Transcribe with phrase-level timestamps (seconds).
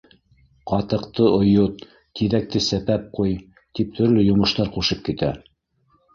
[0.69, 1.83] Ҡатыҡты ойот,
[2.21, 3.37] тиҙәкте сәпәп ҡуй,—
[3.81, 5.33] тип төрлө йомоштар ҡушып китә.